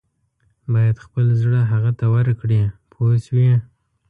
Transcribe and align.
باید 0.73 0.97
خپل 1.05 1.25
زړه 1.41 1.61
هغه 1.71 1.91
ته 1.99 2.05
ورکړې 2.15 2.61
پوه 2.91 3.13
شوې!. 3.25 3.51